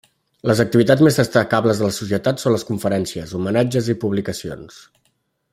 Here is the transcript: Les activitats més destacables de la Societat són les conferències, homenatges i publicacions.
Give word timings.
Les 0.51 0.61
activitats 0.61 1.03
més 1.07 1.19
destacables 1.21 1.81
de 1.83 1.87
la 1.89 1.95
Societat 1.99 2.43
són 2.45 2.55
les 2.57 2.67
conferències, 2.71 3.37
homenatges 3.41 3.93
i 3.95 3.99
publicacions. 4.07 4.85